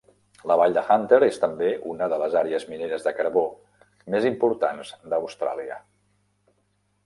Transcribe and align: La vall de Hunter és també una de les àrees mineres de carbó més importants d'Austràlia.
La 0.51 0.55
vall 0.59 0.77
de 0.77 0.83
Hunter 0.93 1.19
és 1.27 1.37
també 1.43 1.69
una 1.91 2.07
de 2.15 2.19
les 2.23 2.37
àrees 2.41 2.65
mineres 2.71 3.07
de 3.09 3.15
carbó 3.19 3.45
més 4.17 4.27
importants 4.33 4.97
d'Austràlia. 5.15 5.81